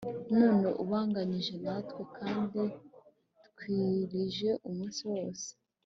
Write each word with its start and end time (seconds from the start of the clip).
none 0.39 0.67
ubanganyije 0.83 1.53
natwe 1.65 2.01
kandi 2.17 2.61
twirije 3.49 4.49
umunsi 4.67 5.01
wose 5.13 5.47